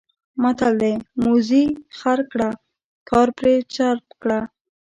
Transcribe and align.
متل 0.41 0.73
دی: 0.81 0.93
موزي 1.23 1.65
خر 1.99 2.19
کړه 2.31 2.49
کار 3.09 3.27
پرې 3.37 3.53
چرب 3.73 4.05
کړه. 4.21 4.39